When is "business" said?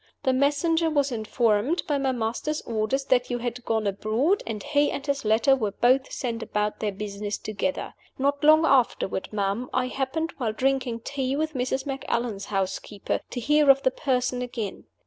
6.91-7.37